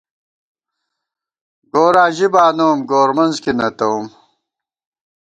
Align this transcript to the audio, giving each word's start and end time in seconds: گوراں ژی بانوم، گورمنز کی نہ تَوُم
گوراں 1.73 2.09
ژی 2.15 2.27
بانوم، 2.33 2.77
گورمنز 2.89 3.35
کی 3.43 3.51
نہ 3.57 3.67
تَوُم 3.77 4.05